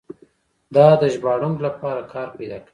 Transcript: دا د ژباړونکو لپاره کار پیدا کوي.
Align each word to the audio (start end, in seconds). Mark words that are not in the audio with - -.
دا 0.75 0.87
د 1.01 1.03
ژباړونکو 1.13 1.61
لپاره 1.67 2.01
کار 2.13 2.27
پیدا 2.37 2.57
کوي. 2.63 2.69